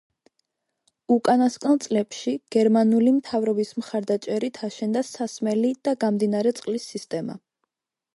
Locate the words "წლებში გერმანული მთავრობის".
1.83-3.73